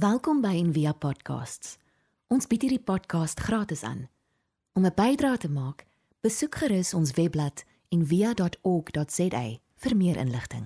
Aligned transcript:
Welkom 0.00 0.38
by 0.40 0.54
Envia 0.56 0.94
Podcasts. 0.96 1.74
Ons 2.32 2.46
bied 2.48 2.62
hierdie 2.64 2.80
podcast 2.80 3.40
gratis 3.44 3.82
aan. 3.84 4.06
Om 4.72 4.86
'n 4.86 4.94
bydrae 4.96 5.36
te 5.36 5.50
maak, 5.50 5.84
besoek 6.24 6.54
gerus 6.54 6.94
ons 6.94 7.12
webblad 7.18 7.64
en 7.92 8.06
via.org.za 8.06 9.42
vir 9.76 9.96
meer 9.96 10.16
inligting. 10.16 10.64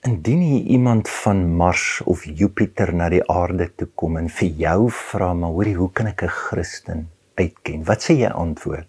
Indien 0.00 0.40
hier 0.40 0.64
iemand 0.76 1.08
van 1.08 1.56
Mars 1.56 2.02
of 2.04 2.24
Jupiter 2.24 2.94
na 2.94 3.08
die 3.08 3.24
aarde 3.28 3.74
toe 3.74 3.88
kom 3.94 4.16
en 4.16 4.28
vir 4.28 4.48
jou 4.48 4.90
vra 4.90 5.32
maar 5.32 5.56
hoorie 5.56 5.76
hoe 5.76 5.92
kan 5.92 6.06
ek 6.06 6.22
'n 6.22 6.28
Christen 6.28 7.08
uitken? 7.34 7.84
Wat 7.84 8.02
sê 8.02 8.12
jy 8.18 8.28
antwoord? 8.28 8.88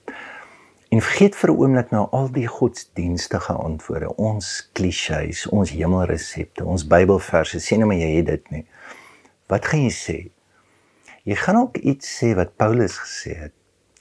En 0.96 1.02
vergeet 1.02 1.36
vir 1.36 1.52
'n 1.52 1.60
oomblik 1.60 1.90
nou 1.92 2.08
al 2.10 2.30
die 2.32 2.48
godsdienstige 2.48 3.54
antwoorde, 3.54 4.16
ons 4.16 4.70
klisjées, 4.72 5.48
ons 5.48 5.70
hemelresepte, 5.70 6.64
ons 6.64 6.88
Bybelverse. 6.88 7.60
Sê 7.60 7.76
nou 7.78 7.88
maar 7.88 7.98
jy 7.98 8.12
het 8.16 8.26
dit 8.26 8.52
nie. 8.52 8.66
Wat 9.52 9.66
gaan 9.66 9.84
jy 9.84 9.92
sê? 9.92 10.18
Jy 11.24 11.36
gaan 11.36 11.58
ook 11.58 11.78
iets 11.78 12.24
sê 12.24 12.32
wat 12.36 12.56
Paulus 12.56 12.96
gesê 12.98 13.36
het. 13.36 13.54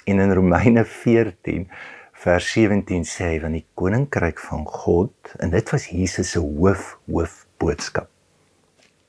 En 0.05 0.21
in 0.21 0.35
Romeine 0.35 0.85
14 1.03 1.69
vers 2.13 2.53
17 2.53 3.05
sê 3.05 3.25
hy 3.25 3.41
van 3.41 3.59
die 3.59 3.67
koninkryk 3.75 4.39
van 4.39 4.65
God 4.65 5.35
en 5.39 5.51
dit 5.51 5.71
was 5.71 5.91
Jesus 5.91 6.31
se 6.31 6.39
hoof 6.39 6.99
hoof 7.11 7.47
boodskap 7.59 8.09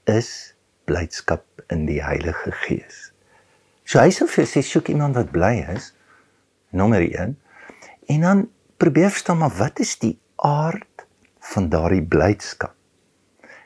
is 0.06 0.56
blydskap 0.86 1.46
in 1.70 1.86
die 1.86 2.02
Heilige 2.04 2.52
Gees. 2.66 3.12
So 3.84 4.00
hy 4.00 4.10
sê 4.10 4.26
vir 4.26 4.46
sy 4.46 4.62
soek 4.62 4.90
iemand 4.90 5.16
wat 5.16 5.32
bly 5.32 5.60
is. 5.76 5.94
Nommer 6.72 7.02
1 7.02 7.38
En 8.06 8.22
dan 8.22 8.50
probeer 8.78 9.10
verstaan 9.10 9.38
maar 9.38 9.56
wat 9.58 9.80
is 9.80 9.98
die 10.00 10.20
aard 10.36 11.08
van 11.40 11.70
daardie 11.70 12.04
blydskap? 12.04 12.74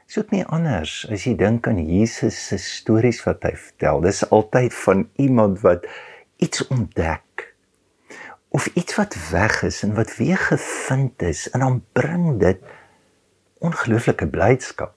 Is 0.08 0.18
ook 0.18 0.32
nie 0.34 0.46
anders 0.46 1.04
as 1.14 1.28
jy 1.28 1.36
dink 1.38 1.68
aan 1.70 1.82
Jesus 1.86 2.38
se 2.48 2.58
stories 2.58 3.22
wat 3.28 3.44
hy 3.46 3.52
vertel. 3.54 4.02
Dis 4.02 4.24
altyd 4.30 4.74
van 4.74 5.04
iemand 5.22 5.60
wat 5.62 5.86
iets 6.42 6.64
ontdek 6.68 7.54
of 8.50 8.66
iets 8.74 8.96
wat 8.98 9.18
weg 9.30 9.60
is 9.68 9.84
en 9.86 9.94
wat 9.94 10.16
weer 10.18 10.38
gevind 10.38 11.22
is 11.22 11.44
en 11.54 11.62
dan 11.62 11.84
bring 11.94 12.40
dit 12.42 12.64
ongelooflike 13.62 14.28
blydskap. 14.28 14.96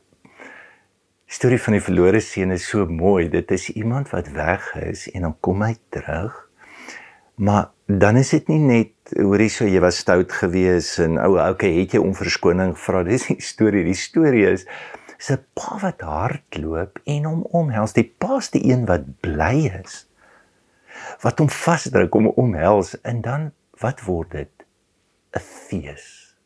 Die 1.28 1.36
storie 1.36 1.60
van 1.60 1.76
die 1.76 1.84
verlore 1.84 2.20
seun 2.20 2.52
is 2.52 2.68
so 2.68 2.86
mooi. 2.86 3.28
Dit 3.32 3.50
is 3.50 3.70
iemand 3.72 4.10
wat 4.12 4.32
weg 4.36 4.74
is 4.80 5.06
en 5.12 5.28
dan 5.28 5.36
kom 5.40 5.62
hy 5.64 5.74
terug. 5.88 6.34
Maar 7.40 7.71
dan 7.86 8.16
is 8.16 8.30
dit 8.30 8.48
nie 8.48 8.60
net 8.62 9.14
hoorie 9.18 9.50
so 9.50 9.66
jy 9.66 9.80
was 9.82 9.98
stout 10.04 10.32
geweest 10.32 11.00
en 11.02 11.18
ou 11.18 11.34
okay 11.40 11.72
het 11.80 11.96
jy 11.96 12.00
om 12.02 12.14
verskoning 12.14 12.76
vra 12.78 13.02
dis 13.08 13.26
die 13.28 13.40
storie. 13.42 13.84
Die 13.84 13.98
storie 13.98 14.46
is 14.52 14.66
'n 15.30 15.38
pa 15.54 15.78
wat 15.82 16.00
hardloop 16.00 16.98
en 17.04 17.24
hom 17.24 17.42
omhels. 17.50 17.92
Die 17.92 18.08
pa's 18.18 18.50
die 18.50 18.64
een 18.70 18.86
wat 18.86 19.06
bly 19.20 19.70
is 19.82 20.06
wat 21.22 21.38
hom 21.38 21.48
vasdruk 21.48 22.14
om 22.14 22.26
omhels 22.28 22.94
en 23.02 23.20
dan 23.22 23.52
wat 23.80 24.02
word 24.06 24.30
dit? 24.30 24.52
'n 25.36 25.40
fees. 25.40 26.36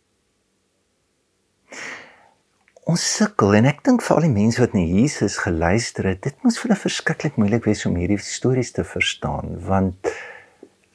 Ons 2.86 3.02
sukkel 3.16 3.56
en 3.58 3.66
ek 3.66 3.82
dink 3.84 4.02
vir 4.02 4.16
al 4.16 4.26
die 4.28 4.36
mense 4.36 4.60
wat 4.62 4.74
na 4.76 4.80
Jesus 4.80 5.40
geluister 5.42 6.06
het 6.06 6.22
dit 6.22 6.44
moes 6.44 6.58
vir 6.60 6.68
hulle 6.68 6.84
verskriklik 6.84 7.36
moeilik 7.40 7.64
wees 7.66 7.82
om 7.88 7.96
hierdie 7.98 8.20
stories 8.22 8.70
te 8.76 8.84
verstaan 8.86 9.56
want 9.66 10.12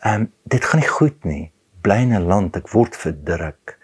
ehm 0.01 0.21
um, 0.21 0.31
dit 0.43 0.65
gaan 0.65 0.79
nie 0.79 0.89
goed 0.89 1.23
nie 1.23 1.51
bly 1.81 2.01
in 2.05 2.13
'n 2.13 2.27
land 2.27 2.55
ek 2.55 2.69
word 2.69 2.95
verdruk. 2.95 3.77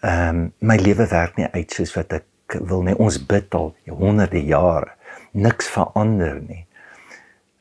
Ehm 0.00 0.28
um, 0.28 0.52
my 0.58 0.76
lewe 0.76 1.06
werk 1.06 1.36
nie 1.36 1.48
uit 1.52 1.70
soos 1.70 1.94
wat 1.96 2.12
ek 2.12 2.58
wil 2.60 2.82
nie. 2.82 2.96
Ons 2.96 3.20
bid 3.26 3.54
al 3.54 3.74
honderde 3.86 4.40
jare. 4.44 4.96
Niks 5.32 5.68
verander 5.68 6.40
nie. 6.40 6.66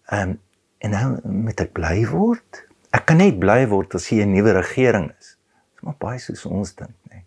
Ehm 0.10 0.30
um, 0.30 0.40
en 0.82 0.90
nou 0.90 1.08
moet 1.24 1.60
ek 1.62 1.74
bly 1.78 2.08
word? 2.10 2.64
Ek 2.92 3.06
kan 3.06 3.22
net 3.22 3.38
bly 3.40 3.68
word 3.70 3.96
as 3.96 4.08
hier 4.10 4.26
'n 4.26 4.34
nuwe 4.34 4.54
regering 4.58 5.12
is. 5.20 5.38
Dis 5.76 5.84
maar 5.84 6.00
baie 6.00 6.20
soos 6.20 6.46
ons 6.46 6.76
dink, 6.76 6.96
nê. 7.12 7.24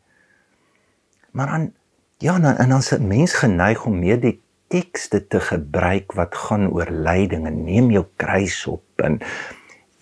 Maar 1.32 1.46
dan 1.46 1.72
ja, 2.18 2.38
dan 2.38 2.56
en 2.56 2.72
ons 2.74 2.98
mens 2.98 3.32
geneig 3.32 3.86
om 3.86 3.98
meer 3.98 4.20
die 4.20 4.40
tekste 4.68 5.26
te 5.26 5.40
gebruik 5.40 6.12
wat 6.12 6.34
gaan 6.34 6.70
oor 6.72 6.90
lyding 6.90 7.46
en 7.46 7.64
neem 7.64 7.90
jou 7.90 8.06
kruis 8.16 8.66
op 8.66 9.02
en 9.04 9.20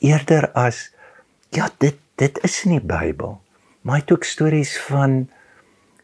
eerder 0.03 0.51
as 0.59 0.91
ja, 1.55 1.69
dit 1.79 1.99
dit 2.21 2.39
is 2.45 2.59
in 2.67 2.77
die 2.77 2.85
Bybel. 2.87 3.39
Maar 3.83 3.97
hy 3.97 4.03
het 4.05 4.13
ook 4.15 4.27
stories 4.29 4.77
van 4.85 5.25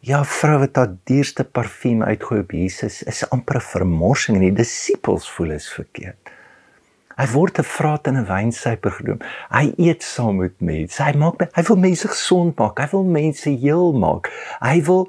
ja, 0.00 0.22
vroue 0.24 0.64
wat 0.64 0.78
haar 0.80 0.94
duurste 1.06 1.44
parfuum 1.44 2.02
uitgooi 2.02 2.40
op 2.40 2.54
Jesus. 2.56 3.02
Is 3.02 3.22
amper 3.30 3.60
'n 3.60 3.60
vermorsing 3.60 4.36
en 4.36 4.42
die 4.42 4.56
disippels 4.62 5.30
voel 5.30 5.50
is 5.50 5.68
verkeerd. 5.72 6.32
Hy 7.18 7.26
word 7.32 7.58
'n 7.58 7.66
vraat 7.66 8.06
en 8.06 8.16
'n 8.16 8.26
wynsuiper 8.26 8.90
genoem. 8.90 9.20
Hy 9.50 9.72
eet 9.76 10.02
saam 10.02 10.36
met 10.36 10.60
mense. 10.60 11.02
Hy 11.02 11.12
maak 11.18 11.50
hy 11.54 11.62
wil 11.62 11.76
mense 11.76 12.08
gesond 12.08 12.58
maak. 12.58 12.78
Hy 12.78 12.88
wil 12.90 13.04
mense 13.04 13.50
heel 13.50 13.92
maak. 13.92 14.30
Hy 14.60 14.82
wil 14.82 15.08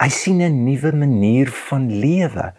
hy 0.00 0.08
sien 0.08 0.40
'n 0.42 0.64
nuwe 0.64 0.92
manier 0.92 1.50
van 1.50 1.90
lewe. 2.00 2.52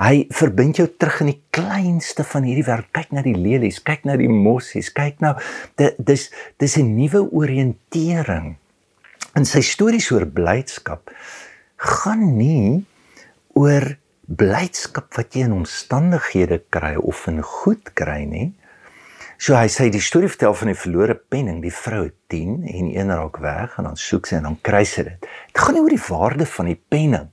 Hy 0.00 0.26
verbind 0.32 0.78
jou 0.80 0.86
terug 0.88 1.20
in 1.20 1.32
die 1.32 1.40
kleinste 1.52 2.24
van 2.24 2.46
hierdie 2.48 2.64
wêreld. 2.64 2.88
Kyk 2.96 3.12
na 3.12 3.24
die 3.24 3.36
lelies, 3.36 3.82
kyk 3.84 4.06
na 4.08 4.16
die 4.16 4.30
mossies, 4.30 4.88
kyk 4.94 5.20
nou 5.20 5.34
dis 5.76 6.30
dis 6.58 6.76
'n 6.78 6.96
nuwe 6.96 7.28
oriëntering. 7.28 8.56
In 9.36 9.44
sy 9.44 9.60
stories 9.60 10.10
oor 10.12 10.26
blydskap 10.26 11.10
gaan 11.76 12.36
nie 12.36 12.84
oor 13.54 13.96
blydskap 14.28 15.12
wat 15.16 15.34
jy 15.34 15.44
in 15.44 15.52
omstandighede 15.52 16.62
kry 16.70 16.96
of 16.96 17.26
in 17.28 17.42
goed 17.42 17.94
kry 17.94 18.24
nie. 18.24 18.52
So 19.38 19.56
hy 19.58 19.66
sê 19.66 19.90
die 19.90 20.00
storie 20.00 20.30
vertel 20.30 20.54
van 20.54 20.68
die 20.68 20.78
verlore 20.78 21.14
penning, 21.14 21.62
die 21.62 21.74
vrou 21.74 22.10
10 22.30 22.62
en 22.62 22.90
een 22.94 23.10
raak 23.10 23.40
weg 23.42 23.78
en 23.78 23.84
dan 23.84 23.96
soek 23.96 24.26
sy 24.26 24.36
en 24.36 24.42
dan 24.42 24.58
kry 24.62 24.84
sy 24.84 25.02
dit. 25.02 25.26
Dit 25.52 25.58
gaan 25.58 25.74
nie 25.74 25.82
oor 25.82 25.96
die 25.96 26.06
waarde 26.08 26.46
van 26.46 26.66
die 26.66 26.80
penning 26.88 27.28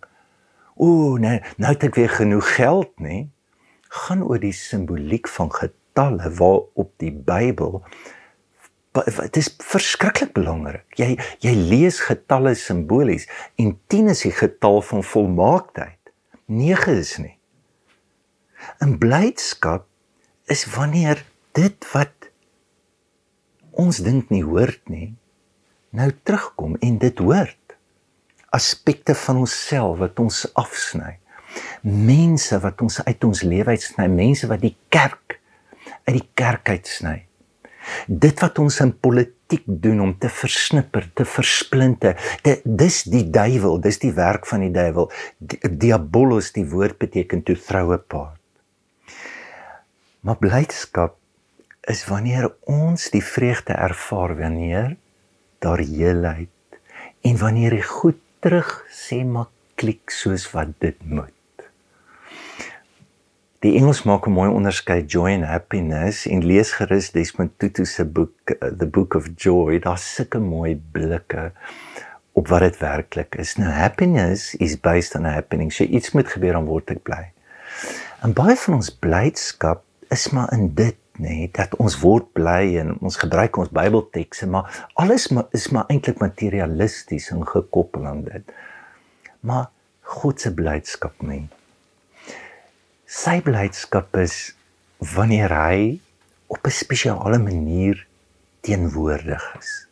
ooh 0.80 1.20
nee, 1.20 1.42
nou 1.58 1.74
het 1.74 1.84
ek 1.90 2.00
weer 2.00 2.14
genoeg 2.14 2.56
geld, 2.56 2.96
nê? 3.04 3.28
gaan 3.90 4.22
oor 4.24 4.40
die 4.42 4.54
simboliek 4.54 5.28
van 5.34 5.50
getalle 5.54 6.30
waarop 6.38 6.92
die 7.02 7.12
Bybel 7.12 7.82
dit 9.00 9.38
is 9.38 9.48
verskriklik 9.64 10.34
belangrik. 10.34 10.86
Jy 10.98 11.14
jy 11.46 11.54
lees 11.56 12.00
getalle 12.04 12.56
simbolies 12.58 13.28
en 13.62 13.76
10 13.94 14.12
is 14.14 14.24
die 14.26 14.34
getal 14.34 14.82
van 14.86 15.06
volmaaktheid. 15.06 16.14
9 16.50 16.98
is 16.98 17.14
nie. 17.22 17.36
In 18.84 18.98
blydskap 19.00 19.86
is 20.50 20.66
wanneer 20.74 21.22
dit 21.58 21.90
wat 21.94 22.32
ons 23.80 24.02
dink 24.04 24.34
nie 24.34 24.44
hoort 24.44 24.82
nie 24.90 25.14
nou 25.96 26.10
terugkom 26.24 26.76
en 26.86 26.98
dit 27.02 27.22
hoort 27.24 27.59
aspekte 28.56 29.16
van 29.16 29.44
onsself 29.44 29.98
wat 30.02 30.20
ons 30.20 30.46
afsny. 30.58 31.18
Mense 31.84 32.60
wat 32.62 32.82
ons 32.82 33.00
uit 33.04 33.24
ons 33.24 33.42
lewe 33.46 33.76
uitsny, 33.76 34.08
mense 34.12 34.48
wat 34.50 34.62
die 34.64 34.76
kerk 34.94 35.40
uit 36.06 36.16
die 36.16 36.28
kerk 36.38 36.70
uitsny. 36.70 37.18
Dit 38.08 38.42
wat 38.44 38.60
ons 38.62 38.80
in 38.84 38.92
politiek 39.02 39.64
doen 39.66 40.02
om 40.04 40.12
te 40.22 40.30
versnipper, 40.30 41.08
te 41.18 41.26
versplinte, 41.26 42.14
dit 42.46 42.62
dis 42.64 43.02
die 43.10 43.26
duiwel, 43.34 43.80
dis 43.82 44.02
die 44.02 44.14
werk 44.14 44.46
van 44.50 44.66
die 44.66 44.74
duiwel. 44.74 45.10
Diabolos 45.40 46.52
die 46.58 46.68
woord 46.70 47.00
beteken 47.02 47.44
toe 47.46 47.58
vroue 47.58 47.98
paart. 47.98 48.38
Maar 50.22 50.38
blydskap 50.38 51.16
is 51.90 52.04
wanneer 52.10 52.50
ons 52.70 53.08
die 53.14 53.24
vreugde 53.24 53.74
ervaar 53.74 54.36
wanneer 54.38 54.98
daar 55.64 55.82
heelheid 55.82 56.80
en 57.26 57.38
wanneer 57.40 57.74
die 57.80 57.88
goed 57.88 58.20
terug 58.40 58.86
sê 58.92 59.24
maar 59.26 59.50
klik 59.80 60.12
soos 60.12 60.48
wat 60.54 60.72
dit 60.84 60.98
moet. 61.04 61.34
Die 63.60 63.76
Engels 63.76 64.06
maak 64.08 64.28
'n 64.28 64.32
mooi 64.32 64.50
onderskeid 64.50 65.12
joy 65.12 65.34
and 65.36 65.46
happiness 65.46 66.26
en 66.28 66.46
lees 66.46 66.72
gerus 66.72 67.12
Desmond 67.12 67.52
Tutu 67.60 67.86
se 67.86 68.06
boek 68.06 68.32
uh, 68.52 68.72
The 68.72 68.88
Book 68.88 69.16
of 69.16 69.28
Joy. 69.36 69.80
Daar's 69.80 70.14
sulke 70.16 70.40
mooi 70.40 70.82
blikke 70.92 71.52
op 72.32 72.48
wat 72.48 72.62
dit 72.62 72.78
werklik 72.78 73.36
is. 73.36 73.56
Nou 73.56 73.72
happiness 73.72 74.56
is 74.56 74.80
based 74.80 75.16
on 75.16 75.26
a 75.26 75.30
happening. 75.30 75.74
So 75.74 75.84
iets 75.84 76.12
moet 76.12 76.28
gebeur 76.28 76.56
om 76.56 76.66
word 76.66 76.90
ek 76.90 77.04
bly. 77.04 77.32
En 78.24 78.34
baie 78.34 78.56
van 78.56 78.80
ons 78.80 78.92
blydskap 78.96 79.84
is 80.10 80.30
maar 80.30 80.54
in 80.54 80.74
dit 80.74 80.96
nê 81.20 81.28
nee, 81.28 81.50
dat 81.52 81.76
ons 81.84 81.98
word 82.00 82.30
bly 82.34 82.78
en 82.80 82.94
ons 83.04 83.18
gebruik 83.20 83.58
ons 83.60 83.72
Bybeltekste 83.76 84.48
maar 84.48 84.72
alles 85.00 85.28
is 85.56 85.68
maar 85.76 85.90
eintlik 85.92 86.22
materialisties 86.24 87.30
en 87.36 87.44
gekoppel 87.48 88.08
aan 88.08 88.24
dit. 88.24 88.54
Maar 89.44 89.68
God 90.10 90.42
se 90.42 90.54
blydskap 90.56 91.20
nie. 91.22 91.48
Sy 93.06 93.40
blydskap 93.46 94.16
is 94.22 94.56
wanneer 95.16 95.54
hy 95.54 96.00
op 96.48 96.66
'n 96.66 96.72
spesiale 96.72 97.38
manier 97.38 98.08
teenwoordig 98.62 99.44
is. 99.60 99.88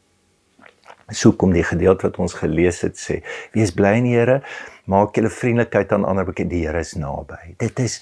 So 1.12 1.32
kom 1.32 1.54
die 1.54 1.64
gedeelte 1.64 2.10
wat 2.10 2.18
ons 2.20 2.34
gelees 2.34 2.82
het 2.82 2.98
sê: 3.00 3.22
Wees 3.54 3.72
bly 3.72 3.98
in 3.98 4.04
die 4.04 4.16
Here, 4.16 4.42
maak 4.86 5.16
julle 5.16 5.30
vriendelikheid 5.30 5.92
aan 5.92 6.06
ander 6.06 6.26
bekend, 6.26 6.50
die 6.50 6.66
Here 6.66 6.80
is 6.80 6.94
naby. 6.94 7.56
Dit 7.58 7.80
is 7.80 8.02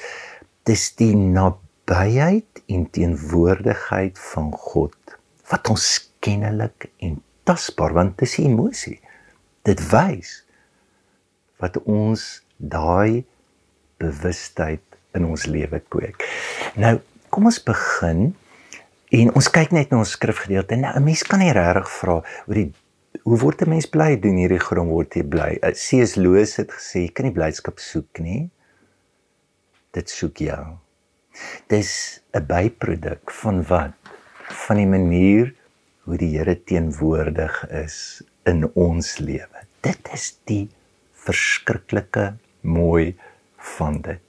dis 0.66 0.96
die 0.96 1.14
nabyheid 1.86 2.64
en 2.66 2.90
teenwoordigheid 2.90 4.20
van 4.20 4.52
God 4.52 4.96
wat 5.50 5.70
ons 5.70 6.12
kennelik 6.20 6.90
en 6.98 7.20
tasbaar 7.46 7.94
want 7.94 8.18
dit 8.18 8.28
is 8.28 8.38
emosie. 8.42 9.00
Dit 9.66 9.82
wys 9.92 10.42
wat 11.62 11.78
ons 11.86 12.42
daai 12.58 13.24
bewustheid 14.02 14.82
in 15.16 15.26
ons 15.26 15.46
lewe 15.46 15.80
kweek. 15.90 16.26
Nou, 16.76 16.98
kom 17.30 17.46
ons 17.46 17.62
begin 17.64 18.34
en 19.14 19.32
ons 19.38 19.50
kyk 19.54 19.72
net 19.72 19.94
na 19.94 20.02
ons 20.02 20.16
skrifgedeelte. 20.18 20.76
Nou, 20.76 20.96
'n 20.98 21.04
mens 21.04 21.24
kan 21.24 21.40
nie 21.40 21.54
regtig 21.54 21.90
vra 21.90 22.22
oor 22.48 22.56
die 22.56 22.74
hoe 23.24 23.38
word 23.38 23.62
'n 23.62 23.70
mens 23.70 23.86
bly 23.86 24.20
doen 24.20 24.38
hierdie 24.38 24.60
grond 24.60 24.90
word 24.90 25.16
jy 25.16 25.24
bly? 25.24 25.58
Uh, 25.62 25.72
C.S. 25.72 26.16
Lewis 26.16 26.58
het 26.58 26.72
gesê 26.72 27.06
jy 27.06 27.12
kan 27.14 27.26
nie 27.26 27.34
blydskap 27.34 27.80
soek 27.80 28.20
nie. 28.20 28.50
Dit 29.94 30.10
soek 30.10 30.38
jou. 30.38 30.85
Dis 31.68 32.22
'n 32.34 32.46
byproduk 32.46 33.32
van 33.32 33.64
wat? 33.64 33.94
Van 34.66 34.76
die 34.76 34.88
manier 34.88 35.54
hoe 36.06 36.18
die 36.18 36.38
Here 36.38 36.64
teenwoordig 36.64 37.68
is 37.70 38.24
in 38.44 38.70
ons 38.74 39.18
lewe. 39.18 39.66
Dit 39.82 40.10
is 40.14 40.40
die 40.46 40.70
verskriklike 41.12 42.36
mooi 42.62 43.16
van 43.58 44.02
dit. 44.02 44.22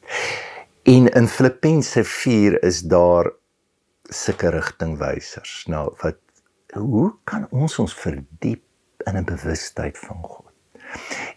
En 0.82 1.08
in 1.08 1.28
Filippense 1.28 2.04
4 2.04 2.62
is 2.62 2.80
daar 2.80 3.32
sulke 4.02 4.50
rigtingwysers. 4.54 5.64
Nou 5.66 5.90
wat 6.02 6.18
hoe 6.76 7.12
kan 7.24 7.46
ons 7.50 7.78
ons 7.78 7.94
verdiep 7.94 8.62
in 9.04 9.16
'n 9.16 9.24
bewustheid 9.24 9.98
van 9.98 10.22
God? 10.22 10.52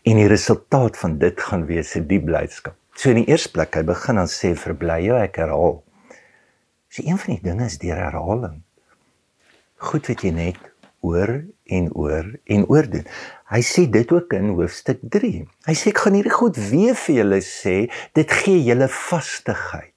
En 0.04 0.16
die 0.16 0.28
resultaat 0.28 0.98
van 0.98 1.18
dit 1.18 1.42
gaan 1.42 1.66
wees 1.66 1.96
'n 1.96 2.08
diep 2.08 2.26
blydskap. 2.26 2.76
So 3.00 3.14
in 3.14 3.22
die 3.22 3.30
eerste 3.32 3.54
plek, 3.56 3.78
hy 3.80 3.86
begin 3.88 4.18
dan 4.20 4.28
sê 4.28 4.50
verbly 4.60 4.98
jou 5.06 5.16
ek 5.16 5.38
herhaal. 5.40 5.78
So 6.92 7.06
een 7.06 7.20
van 7.22 7.38
die 7.38 7.44
dinge 7.46 7.70
is 7.70 7.78
deur 7.80 7.96
herhaling. 7.96 8.58
Goed 9.80 10.10
weet 10.10 10.26
jy 10.26 10.34
net 10.36 10.60
oor 11.00 11.32
en 11.72 11.88
oor 11.96 12.28
en 12.52 12.66
oor 12.68 12.90
doen. 12.92 13.06
Hy 13.54 13.62
sê 13.64 13.86
dit 13.88 14.12
ook 14.12 14.36
in 14.36 14.52
hoofstuk 14.58 15.00
3. 15.16 15.32
Hy 15.70 15.78
sê 15.80 15.94
ek 15.94 16.04
gaan 16.04 16.20
hierdie 16.20 16.36
goed 16.36 16.60
weer 16.60 17.00
vir 17.06 17.22
julle 17.22 17.40
sê, 17.46 17.78
dit 18.20 18.36
gee 18.42 18.60
julle 18.68 18.92
vastigheid. 18.92 19.96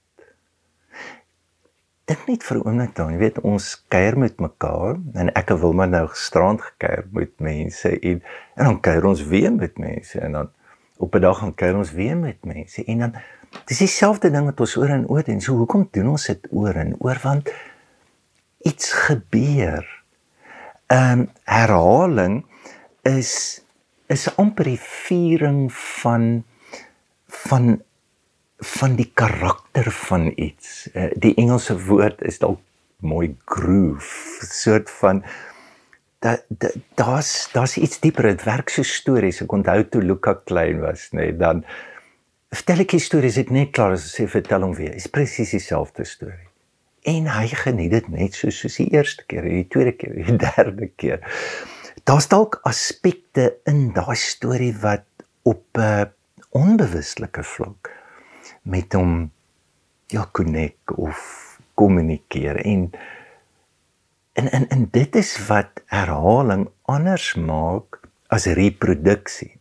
Dink 2.06 2.22
net 2.30 2.46
vir 2.46 2.58
'n 2.58 2.66
oomblik 2.68 2.94
dan, 2.94 3.10
jy 3.14 3.18
weet 3.18 3.42
ons 3.42 3.66
kuier 3.90 4.14
met 4.18 4.38
mekaar 4.38 5.02
en 5.18 5.34
ek 5.34 5.50
wil 5.58 5.74
maar 5.74 5.90
nou 5.90 6.06
gisterand 6.06 6.62
gekuier 6.62 7.06
met 7.10 7.34
mense 7.40 7.98
en 7.98 8.22
en 8.54 8.64
dan 8.64 8.80
kuier 8.80 9.06
ons 9.06 9.26
weer 9.26 9.50
met 9.50 9.78
mense 9.78 10.20
en 10.20 10.32
dan 10.38 10.50
op 11.02 11.14
'n 11.14 11.20
dag 11.20 11.38
gaan 11.38 11.54
kuier 11.54 11.76
ons 11.76 11.92
weer 11.92 12.16
met 12.16 12.44
mense 12.44 12.84
en 12.84 12.98
dan 12.98 13.14
dis 13.66 13.78
dieselfde 13.78 14.30
ding 14.30 14.44
wat 14.44 14.60
ons 14.60 14.76
oor 14.76 14.88
en 14.88 15.08
oor 15.08 15.24
doen. 15.24 15.40
So 15.40 15.56
hoekom 15.58 15.88
doen 15.90 16.08
ons 16.08 16.26
dit 16.26 16.46
oor 16.50 16.74
en 16.74 16.94
oor 16.98 17.18
want 17.22 17.50
iets 18.62 18.92
gebeur. 18.92 19.86
Ehm 20.86 21.18
um, 21.18 21.28
herhaling 21.44 22.44
is 23.02 23.62
is 24.06 24.36
amper 24.36 24.64
die 24.64 24.80
viering 24.80 25.72
van 25.72 26.44
van 27.26 27.82
van 28.58 28.94
die 28.94 29.10
karakter 29.14 29.90
van 29.90 30.32
iets. 30.36 30.88
Uh, 30.94 31.10
die 31.18 31.34
Engelse 31.34 31.74
woord 31.86 32.22
is 32.22 32.38
dalk 32.38 32.60
mooi 33.02 33.36
groove, 33.44 34.46
soort 34.46 34.90
van 34.90 35.24
dat 36.22 36.44
daar's 36.98 37.48
daar's 37.52 37.76
iets 37.76 38.00
dieper. 38.00 38.30
Dit 38.30 38.46
werk 38.46 38.70
so 38.70 38.86
stories. 38.86 39.42
Ek 39.42 39.52
onthou 39.52 39.80
toe 39.90 40.02
Luka 40.02 40.36
klein 40.46 40.80
was, 40.84 41.08
nê, 41.12 41.32
nee, 41.32 41.36
dan 41.36 41.64
vertel 42.52 42.84
ek 42.84 42.96
stories 43.00 43.40
dit 43.40 43.50
net 43.50 43.74
klaar 43.74 43.96
as 43.96 44.08
sê 44.14 44.28
vertel 44.30 44.62
hom 44.62 44.74
weer. 44.78 44.94
Dit 44.94 45.04
is 45.04 45.10
presies 45.10 45.54
dieselfde 45.56 46.06
storie. 46.06 46.48
En 47.08 47.26
hy 47.26 47.48
geniet 47.64 47.90
dit 47.90 48.08
net 48.12 48.36
so 48.38 48.50
soos 48.54 48.76
die 48.78 48.92
eerste 48.94 49.24
keer, 49.26 49.42
die 49.42 49.66
tweede 49.66 49.96
keer, 49.98 50.14
die 50.14 50.36
derde 50.46 50.90
keer 50.94 51.24
daar's 52.04 52.28
dalk 52.28 52.58
aspekte 52.66 53.58
in 53.68 53.92
daai 53.94 54.16
storie 54.18 54.74
wat 54.82 55.06
op 55.42 55.64
'n 55.78 55.80
uh, 55.80 56.04
onbewuslike 56.50 57.42
vlak 57.42 57.90
met 58.62 58.92
hom 58.92 59.30
ja 60.06 60.28
konnek 60.32 60.98
of 60.98 61.18
kommunikeer 61.74 62.56
en 62.56 62.90
en 64.32 64.50
en 64.50 64.68
en 64.68 64.88
dit 64.90 65.16
is 65.16 65.32
wat 65.46 65.82
herhaling 65.92 66.68
anders 66.88 67.34
maak 67.34 68.00
as 68.32 68.46
reproduksie. 68.46 69.52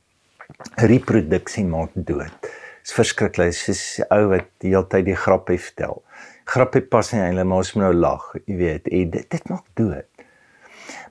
Reproduksie 0.79 1.65
maak 1.67 1.91
dood. 1.95 2.31
Dit 2.41 2.89
is 2.89 2.95
verskriklik. 2.95 3.51
Dit 3.51 3.75
is 3.75 3.99
'n 3.99 4.07
ou 4.15 4.27
wat 4.27 4.47
die 4.63 4.71
hele 4.71 4.87
tyd 4.87 5.05
die 5.05 5.15
grappe 5.15 5.57
vertel. 5.57 6.03
Grappe 6.45 6.81
pas 6.81 7.11
nie 7.11 7.21
eintlik 7.21 7.45
maar 7.45 7.57
ons 7.57 7.73
moet 7.73 7.83
nou 7.83 7.93
lag, 7.93 8.35
jy 8.45 8.55
weet. 8.55 8.87
En 8.87 9.09
dit, 9.09 9.29
dit 9.29 9.49
maak 9.49 9.65
dood. 9.73 10.07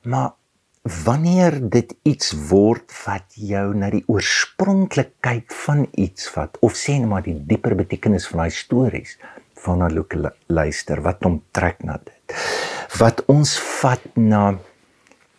Maar 0.03 0.33
wanneer 1.05 1.69
dit 1.71 1.95
iets 2.03 2.33
word 2.49 2.93
wat 3.05 3.37
jou 3.37 3.75
na 3.77 3.91
die 3.91 4.05
oorspronklikheid 4.07 5.53
van 5.67 5.87
iets 5.93 6.29
vat 6.33 6.57
of 6.61 6.75
sê 6.75 6.97
net 6.99 7.09
maar 7.09 7.23
die 7.23 7.37
dieper 7.37 7.75
betekenis 7.77 8.27
van 8.27 8.45
daai 8.45 8.51
stories 8.51 9.19
van 9.65 9.83
'n 9.85 10.33
luister 10.47 11.03
wat 11.03 11.23
hom 11.23 11.43
trek 11.51 11.83
na 11.85 11.99
dit. 12.05 12.37
Wat 12.99 13.25
ons 13.27 13.59
vat 13.59 14.17
na 14.17 14.59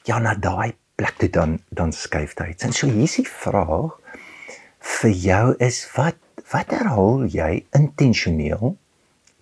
ja 0.04 0.20
na 0.20 0.34
daai 0.34 0.74
plek 0.96 1.18
toe 1.18 1.30
dan 1.30 1.60
dan 1.70 1.92
skuif 1.92 2.34
dit 2.34 2.64
en 2.64 2.74
so 2.74 2.88
hier's 2.88 3.16
die 3.16 3.28
vraag 3.28 3.98
vir 4.80 5.12
jou 5.12 5.56
is 5.60 5.86
wat 5.96 6.18
wat 6.52 6.74
herhaal 6.74 7.26
jy 7.26 7.66
intentioneel 7.78 8.76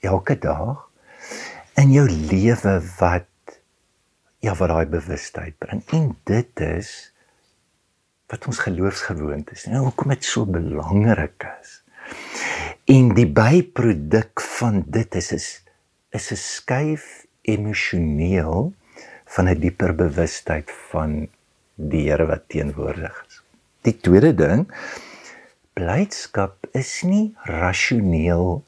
elke 0.01 0.35
dag 0.39 0.85
in 1.75 1.91
jou 1.91 2.07
lewe 2.09 2.75
wat 2.99 3.27
ja 4.39 4.55
wat 4.55 4.69
daai 4.69 4.85
bewustheid 4.85 5.57
bring? 5.59 5.83
En 5.91 6.17
dit 6.23 6.59
is 6.59 7.13
wat 8.29 8.45
ons 8.47 8.59
geloofsgewoontes 8.59 9.65
en 9.65 9.79
hoekom 9.83 10.13
dit 10.13 10.23
so 10.23 10.45
belangrik 10.45 11.47
is 11.59 11.78
en 12.89 13.11
die 13.13 13.27
byproduk 13.29 14.41
van 14.57 14.79
dit 14.89 15.15
is 15.19 15.27
is 15.35 15.47
is 16.17 16.31
'n 16.33 16.41
skuif 16.41 17.05
emosioneel 17.41 18.73
van 19.33 19.49
'n 19.49 19.59
dieper 19.61 19.93
bewustheid 19.95 20.71
van 20.91 21.29
die 21.75 22.09
Here 22.09 22.25
wat 22.25 22.49
teenwoordig 22.49 23.25
is 23.27 23.41
die 23.81 23.97
tweede 24.05 24.33
ding 24.33 24.65
blydskap 25.73 26.55
is 26.71 27.03
nie 27.03 27.35
rasioneel 27.43 28.63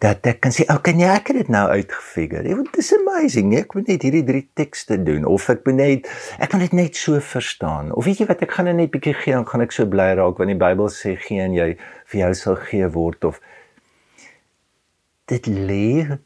dat 0.00 0.24
ek 0.26 0.40
kan 0.40 0.52
sê, 0.52 0.62
"Oké, 0.62 0.72
okay, 0.72 0.92
nee, 0.94 1.06
ek 1.06 1.26
het 1.28 1.36
dit 1.36 1.48
nou 1.48 1.68
uitgefigure. 1.68 2.42
Dit 2.42 2.76
is 2.76 2.94
amazing. 2.94 3.54
Ek 3.58 3.74
moet 3.74 3.86
net 3.86 4.02
hierdie 4.02 4.24
drie 4.24 4.48
tekste 4.54 5.02
doen 5.02 5.24
of 5.24 5.48
ek 5.48 5.66
moet 5.66 5.74
net 5.74 6.08
ek 6.38 6.48
kan 6.48 6.60
dit 6.60 6.72
net 6.72 6.96
so 6.96 7.20
verstaan. 7.20 7.92
Of 7.92 8.04
weet 8.04 8.18
jy 8.18 8.26
wat, 8.26 8.42
ek 8.42 8.50
gaan 8.50 8.76
net 8.76 8.90
bietjie 8.90 9.14
gee 9.14 9.34
en 9.34 9.46
gaan 9.46 9.60
ek 9.60 9.72
so 9.72 9.86
bly 9.86 10.14
raak 10.14 10.38
want 10.38 10.48
die 10.48 10.56
Bybel 10.56 10.88
sê 10.88 11.16
gee 11.20 11.40
en 11.40 11.52
jy 11.52 11.76
vir 12.06 12.20
jou 12.20 12.34
sal 12.34 12.56
gee 12.56 12.88
word 12.88 13.24
of 13.24 13.40
dit 15.30 15.46
lê 15.46 16.18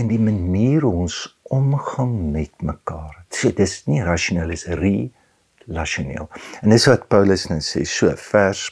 in 0.00 0.08
die 0.08 0.20
manier 0.20 0.84
ons 0.88 1.18
omgang 1.52 2.14
met 2.32 2.64
mekaar. 2.64 3.24
So 3.32 3.52
dis 3.52 3.82
nie 3.86 4.00
rasioneel 4.04 4.54
is 4.54 4.64
relasioneel. 4.70 6.30
En 6.62 6.72
dis 6.72 6.88
wat 6.88 7.08
Paulus 7.12 7.48
nou 7.50 7.60
sê, 7.60 7.84
so 7.88 8.12
vers 8.30 8.70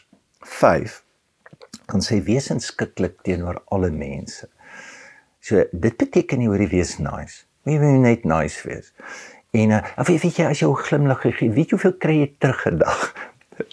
5 0.48 1.02
kan 1.90 2.04
sê 2.04 2.20
wesenskiklik 2.24 3.20
teenoor 3.26 3.60
alle 3.74 3.90
mense. 3.92 4.48
So 5.44 5.64
dit 5.72 5.96
beteken 6.00 6.40
nie 6.40 6.48
oor 6.48 6.62
die 6.62 6.70
wees 6.72 6.96
nice. 7.02 7.44
Wie 7.68 7.78
wil 7.80 8.00
net 8.00 8.24
nice 8.28 8.62
wees? 8.64 8.92
En 9.56 9.74
uh, 9.74 9.80
weet 10.06 10.38
jy 10.38 10.46
as 10.46 10.60
jy 10.62 10.68
'n 10.70 10.84
glimlag 10.86 11.24
gee, 11.26 11.50
weet 11.50 11.72
jy 11.72 11.76
hoeveel 11.76 11.96
kry 11.98 12.16
jy 12.20 12.28
terug 12.38 12.66
'n 12.70 12.78
dag? 12.78 13.00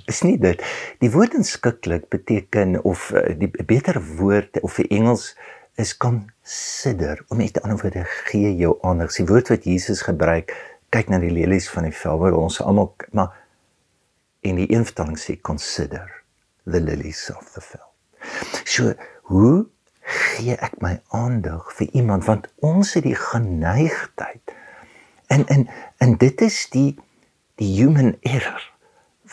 Is 0.05 0.21
nie 0.25 0.37
dit. 0.41 0.61
Die 0.99 1.11
woord 1.11 1.37
inskiklik 1.37 2.09
beteken 2.13 2.79
of 2.83 3.11
uh, 3.11 3.23
die 3.39 3.49
beter 3.49 4.01
woord 4.17 4.59
of 4.61 4.79
in 4.79 5.01
Engels 5.01 5.35
is 5.77 5.93
consider 5.97 7.21
om 7.27 7.37
met 7.37 7.61
ander 7.61 7.77
woorde 7.81 8.03
gee 8.29 8.55
jou 8.57 8.77
aandag. 8.81 9.13
Die 9.15 9.27
woord 9.29 9.51
wat 9.53 9.67
Jesus 9.69 10.01
gebruik, 10.01 10.53
kyk 10.89 11.11
na 11.11 11.19
die 11.21 11.33
lelies 11.33 11.69
van 11.69 11.85
die 11.85 11.93
veld 11.93 12.21
waar 12.23 12.37
ons 12.37 12.61
almal 12.63 12.93
maar 13.11 13.35
in 14.47 14.57
die 14.57 14.69
een 14.71 14.85
vertaling 14.87 15.19
sê 15.19 15.35
consider 15.41 16.07
the 16.65 16.79
lilies 16.79 17.27
of 17.35 17.51
the 17.53 17.61
field. 17.61 17.83
So, 18.63 18.93
hoe 19.29 19.67
gee 20.07 20.55
ek 20.55 20.79
my 20.83 20.97
aandag 21.15 21.71
vir 21.75 21.91
iemand 21.99 22.25
want 22.27 22.47
ons 22.63 22.93
het 22.95 23.03
die 23.03 23.17
geneigtheid 23.17 24.55
en 25.33 25.43
en 25.51 25.67
en 25.99 26.15
dit 26.21 26.41
is 26.41 26.59
die 26.71 26.95
die 27.59 27.73
human 27.75 28.15
error 28.21 28.63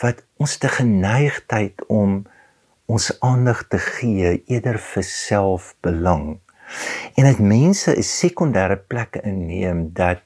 wat 0.01 0.23
ons 0.37 0.57
te 0.57 0.67
geneigtheid 0.67 1.85
om 1.87 2.23
ons 2.85 3.11
aandag 3.19 3.67
te 3.67 3.79
gee 3.79 4.43
eerder 4.45 4.79
vir 4.79 5.03
selfbelang 5.03 6.39
en 7.15 7.27
dit 7.29 7.39
mense 7.39 7.91
'n 7.91 8.03
sekondêre 8.03 8.77
plek 8.87 9.15
inneem 9.23 9.89
dat 9.93 10.23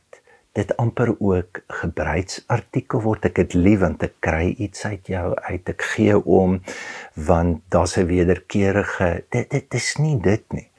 dit 0.60 0.78
amper 0.78 1.16
ook 1.20 1.62
gebruiksartikel 1.68 3.02
word. 3.02 3.26
Ek 3.26 3.38
het 3.38 3.54
lief 3.54 3.80
want 3.80 4.04
ek 4.04 4.16
kry 4.20 4.56
iets 4.58 4.86
uit 4.86 5.08
jou 5.08 5.36
uit. 5.36 5.70
Ek 5.70 5.82
gee 5.94 6.18
om 6.26 6.62
want 7.16 7.62
daar's 7.70 7.98
'n 7.98 8.06
wederkerige 8.06 9.24
dit 9.30 9.50
dit 9.50 9.74
is 9.74 9.96
nie 9.98 10.18
dit 10.20 10.44
nie. 10.54 10.70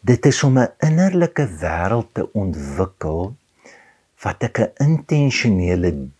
Dit 0.00 0.26
is 0.26 0.42
om 0.42 0.58
'n 0.58 0.72
innerlike 0.78 1.46
wêreld 1.60 2.14
te 2.14 2.32
ontwikkel 2.32 3.34
wat 4.22 4.42
ek 4.42 4.58
'n 4.58 4.72
intentionele 4.76 6.10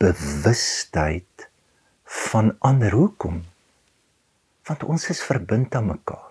bewustheid 0.00 1.48
van 2.26 2.54
ander 2.58 2.92
hoekom? 2.96 3.42
Want 4.64 4.84
ons 4.84 5.08
is 5.12 5.20
verbind 5.22 5.74
aan 5.74 5.90
mekaar. 5.92 6.28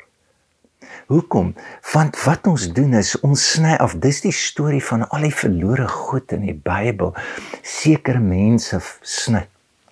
Hoekom? 1.12 1.54
Want 1.94 2.18
wat 2.24 2.48
ons 2.48 2.66
doen 2.74 2.94
is 2.98 3.14
ons 3.26 3.44
sny 3.54 3.76
af. 3.78 3.96
Dis 4.02 4.24
die 4.26 4.34
storie 4.34 4.82
van 4.84 5.06
al 5.10 5.28
die 5.28 5.36
verlore 5.36 5.88
goed 5.88 6.34
in 6.34 6.48
die 6.48 6.58
Bybel. 6.58 7.14
Sekere 7.62 8.22
mense 8.24 8.82
sny 9.02 9.46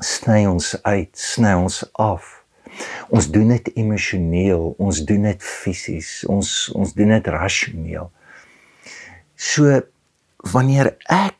sny 0.04 0.44
ons 0.46 0.76
uit, 0.86 1.10
sny 1.18 1.54
ons 1.58 1.82
af. 1.98 2.34
Ons 3.10 3.30
doen 3.34 3.50
dit 3.56 3.72
emosioneel, 3.80 4.74
ons 4.78 5.00
doen 5.10 5.26
dit 5.30 5.42
fisies, 5.44 6.22
ons 6.30 6.52
ons 6.78 6.94
doen 6.98 7.16
dit 7.16 7.30
rasioneel. 7.34 8.12
So 9.38 9.82
wanneer 10.54 10.94
ek 11.10 11.37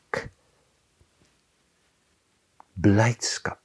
blydskap 2.80 3.60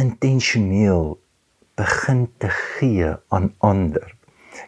intentioneel 0.00 1.14
begin 1.78 2.26
te 2.38 2.48
gee 2.48 3.12
aan 3.28 3.54
ander 3.58 4.10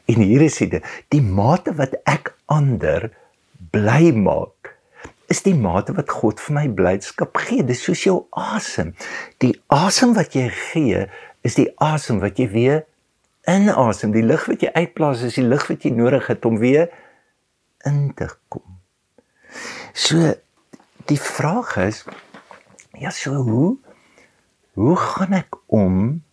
En 0.04 0.20
hier 0.20 0.42
is 0.44 0.58
dit, 0.58 0.84
die 1.12 1.22
mate 1.22 1.74
wat 1.78 1.96
ek 2.08 2.34
ander 2.52 3.10
bly 3.74 4.12
maak, 4.16 4.74
is 5.32 5.42
die 5.46 5.56
mate 5.56 5.94
wat 5.96 6.12
God 6.12 6.40
vir 6.44 6.56
my 6.58 6.64
blydskap 6.76 7.36
gee. 7.46 7.64
Dis 7.64 7.84
soos 7.86 8.04
jou 8.04 8.16
asem. 8.36 8.92
Die 9.42 9.54
asem 9.72 10.12
wat 10.16 10.36
jy 10.36 10.50
gee, 10.52 11.06
is 11.44 11.56
die 11.58 11.70
asem 11.82 12.20
wat 12.22 12.40
jy 12.40 12.48
weer 12.52 12.84
inasem. 13.48 14.12
Die 14.14 14.24
lug 14.24 14.46
wat 14.50 14.64
jy 14.64 14.72
uitblaas 14.76 15.24
is 15.26 15.40
die 15.40 15.46
lug 15.46 15.66
wat 15.70 15.84
jy 15.84 15.94
nodig 15.96 16.28
het 16.28 16.44
om 16.48 16.60
weer 16.60 16.90
in 17.88 18.06
te 18.16 18.28
kom. 18.52 18.80
So 19.92 20.34
die 21.08 21.20
vraag 21.20 21.76
is 21.84 22.04
ja, 23.04 23.12
so 23.14 23.42
hoe 23.46 23.74
hoe 24.74 24.96
gaan 24.98 25.36
ek 25.38 25.60
om 25.70 26.24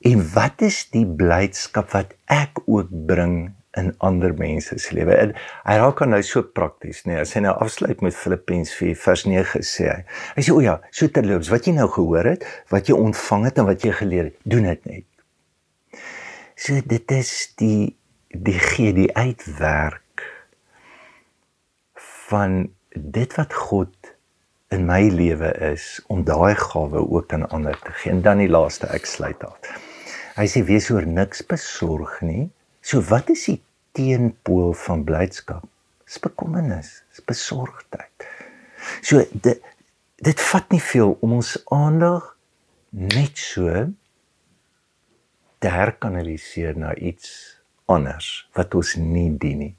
En 0.00 0.20
wat 0.34 0.62
is 0.62 0.84
die 0.94 1.06
blydskap 1.06 1.90
wat 1.90 2.12
ek 2.30 2.60
ook 2.66 2.90
bring 3.08 3.48
in 3.78 3.90
ander 4.04 4.34
mense 4.38 4.76
se 4.78 4.94
lewe? 4.94 5.14
En 5.14 5.32
hy 5.66 5.76
raak 5.80 6.02
nou 6.06 6.20
so 6.22 6.46
prakties, 6.54 7.02
nee, 7.08 7.18
as 7.18 7.34
hy 7.34 7.42
nou 7.42 7.54
afsluit 7.58 8.02
met 8.06 8.14
Filippense 8.14 8.74
4 8.78 8.94
vers 9.02 9.24
9 9.26 9.64
sê 9.66 9.88
hy. 9.90 9.98
Hy 10.36 10.46
sê 10.46 10.54
o 10.54 10.62
ja, 10.62 10.76
so 10.94 11.10
terloops, 11.10 11.50
wat 11.50 11.66
jy 11.66 11.74
nou 11.80 11.88
gehoor 11.96 12.30
het, 12.30 12.46
wat 12.70 12.90
jy 12.90 12.94
ontvang 12.98 13.48
het 13.50 13.58
en 13.58 13.70
wat 13.70 13.86
jy 13.86 13.94
geleer 13.98 14.30
het, 14.30 14.38
doen 14.46 14.70
dit 14.70 14.88
net. 14.92 16.00
So 16.58 16.78
dit 16.86 17.14
is 17.18 17.34
die 17.58 17.94
die 18.28 18.58
gee 18.60 18.92
die 18.92 19.08
uitwerk 19.16 20.22
van 22.28 22.68
dit 22.92 23.32
wat 23.38 23.54
God 23.56 23.94
in 24.68 24.84
my 24.86 25.08
lewe 25.08 25.50
is 25.72 26.00
om 26.12 26.24
daai 26.24 26.54
gawe 26.58 27.00
ook 27.08 27.32
aan 27.32 27.48
ander 27.48 27.78
te 27.78 27.92
gee. 27.92 28.12
En 28.12 28.22
dan 28.22 28.42
die 28.42 28.50
laaste 28.50 28.88
ek 28.92 29.06
sluit 29.08 29.44
af. 29.44 29.72
Hy 30.36 30.46
sê 30.46 30.62
wees 30.68 30.90
oor 30.92 31.06
niks 31.08 31.42
besorg 31.46 32.20
nie. 32.22 32.48
So 32.84 33.00
wat 33.08 33.32
is 33.32 33.46
die 33.48 33.58
teenpool 33.96 34.74
van 34.86 35.04
blydskap? 35.08 35.64
Dis 36.08 36.20
bekommernis, 36.22 37.02
dis 37.12 37.24
besorgdheid. 37.24 38.28
So 39.02 39.24
dit 39.32 39.64
dit 40.18 40.40
vat 40.50 40.72
nie 40.74 40.82
veel 40.82 41.12
om 41.22 41.36
ons 41.36 41.52
aandag 41.70 42.24
net 42.90 43.38
so 43.38 43.84
te 45.62 45.70
herkanaliseer 45.70 46.74
na 46.78 46.90
iets 46.94 47.30
anders 47.86 48.48
wat 48.58 48.74
ons 48.78 48.96
nie 48.98 49.30
dien 49.38 49.62
nie. 49.62 49.74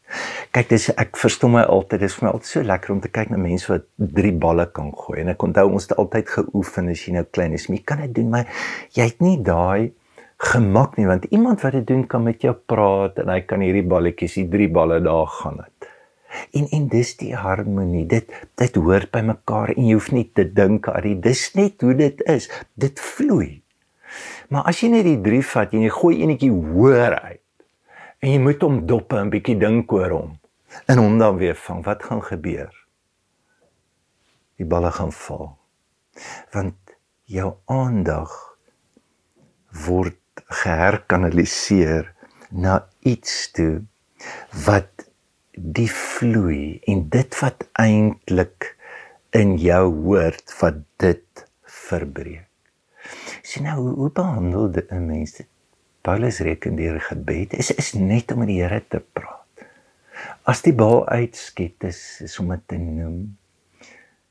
Kyk, 0.49 0.65
dis 0.71 0.87
ek 0.97 1.17
verstom 1.21 1.51
my 1.53 1.61
altyd, 1.69 2.01
dis 2.01 2.15
vir 2.17 2.25
my 2.25 2.29
altyd 2.33 2.49
so 2.49 2.65
lekker 2.65 2.91
om 2.95 2.99
te 3.03 3.09
kyk 3.13 3.29
na 3.29 3.37
mense 3.37 3.69
wat 3.69 3.83
drie 4.17 4.31
balle 4.33 4.63
kan 4.73 4.87
gooi. 4.97 5.19
En 5.21 5.29
ek 5.35 5.43
onthou 5.45 5.67
ons 5.69 5.85
het 5.85 5.91
altyd 6.01 6.31
geoefen 6.33 6.89
as 6.89 7.03
jy 7.05 7.13
nou 7.13 7.21
klein 7.37 7.53
is, 7.53 7.67
maar 7.69 7.77
jy 7.77 7.83
kan 7.91 8.01
dit 8.01 8.15
doen, 8.17 8.31
maar 8.33 8.63
jy 8.97 9.05
het 9.11 9.21
nie 9.21 9.35
daai 9.45 9.91
gemak 10.39 10.95
nie 10.97 11.05
want 11.05 11.27
iemand 11.35 11.61
wat 11.61 11.75
dit 11.77 11.85
doen 11.91 12.01
kan 12.09 12.25
met 12.25 12.41
jou 12.41 12.55
praat 12.71 13.19
en 13.21 13.29
hy 13.29 13.43
kan 13.45 13.61
hierdie 13.61 13.85
balletjies, 13.91 14.39
die 14.39 14.47
drie 14.49 14.69
balle 14.73 14.97
daar 15.05 15.29
gaan 15.35 15.61
dit. 15.61 15.89
En 16.57 16.65
en 16.79 16.89
dis 16.95 17.13
die 17.21 17.31
harmonie. 17.37 18.07
Dit 18.09 18.33
dit 18.57 18.81
hoort 18.81 19.13
by 19.13 19.21
mekaar 19.29 19.75
en 19.75 19.85
jy 19.85 19.99
hoef 19.99 20.09
nie 20.17 20.25
te 20.33 20.47
dink 20.49 20.89
aan 20.89 21.05
dit. 21.11 21.21
Dis 21.29 21.45
net 21.59 21.85
hoe 21.85 21.93
dit 21.93 22.25
is. 22.25 22.49
Dit 22.73 22.97
vloei. 22.97 23.59
Maar 24.49 24.65
as 24.73 24.81
jy 24.81 24.89
net 24.95 25.05
die 25.05 25.19
drie 25.21 25.45
vat 25.45 25.77
en 25.77 25.85
jy 25.85 25.93
gooi 25.93 26.15
enetjie 26.23 26.49
hoër 26.49 27.19
uit 27.21 27.45
en 28.19 28.33
jy 28.33 28.43
moet 28.49 28.65
hom 28.65 28.85
dop 28.89 29.13
en 29.13 29.27
'n 29.27 29.35
bietjie 29.37 29.59
dink 29.61 29.93
oor 29.93 30.11
hom 30.17 30.38
en 30.85 30.97
hom 30.97 31.17
dan 31.17 31.37
weer 31.37 31.55
vang, 31.55 31.83
wat 31.85 32.03
gaan 32.03 32.23
gebeur? 32.23 32.73
Die 34.59 34.67
balle 34.67 34.91
gaan 34.91 35.11
val. 35.15 35.57
Want 36.51 36.95
jou 37.29 37.53
aandag 37.65 38.33
word 39.85 40.17
geherkanaliseer 40.61 42.09
na 42.49 42.81
iets 43.05 43.51
toe 43.51 43.85
wat 44.65 45.05
die 45.53 45.89
vloei 45.91 46.79
en 46.87 47.07
dit 47.13 47.39
wat 47.41 47.67
eintlik 47.79 48.73
in 49.35 49.57
jou 49.61 49.83
hoort 50.03 50.53
wat 50.59 50.81
dit 51.03 51.45
verbreek. 51.63 52.47
Sien 53.41 53.65
nou 53.67 53.77
hoe, 53.79 53.93
hoe 54.03 54.11
behandel 54.11 54.71
dit 54.71 54.91
'n 54.91 55.05
mens 55.05 55.31
dit? 55.37 55.47
Paulus 56.01 56.39
reken 56.39 56.75
deur 56.75 56.99
gebed 57.01 57.53
is 57.53 57.71
is 57.71 57.93
net 57.93 58.31
om 58.31 58.39
met 58.39 58.47
die 58.47 58.61
Here 58.61 58.81
te 58.87 59.03
praat. 59.13 59.38
As 60.49 60.63
die 60.65 60.73
bal 60.73 61.03
uitskiet 61.05 61.83
is 61.85 61.99
is 62.25 62.39
om 62.41 62.49
dit 62.55 62.65
te 62.71 62.77
noem 62.81 63.19